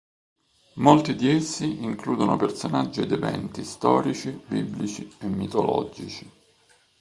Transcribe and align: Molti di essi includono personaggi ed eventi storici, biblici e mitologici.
Molti 0.77 1.13
di 1.13 1.29
essi 1.29 1.83
includono 1.83 2.35
personaggi 2.35 3.01
ed 3.01 3.11
eventi 3.11 3.63
storici, 3.63 4.31
biblici 4.47 5.07
e 5.19 5.27
mitologici. 5.27 6.27